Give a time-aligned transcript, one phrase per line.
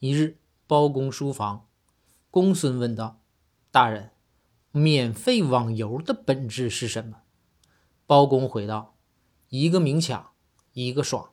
[0.00, 0.38] 一日，
[0.68, 1.66] 包公书房，
[2.30, 3.20] 公孙问道
[3.72, 4.12] ：“大人，
[4.70, 7.22] 免费网游的本质是什么？”
[8.06, 8.94] 包公回道
[9.50, 10.30] ：“一个明抢，
[10.72, 11.30] 一个爽。”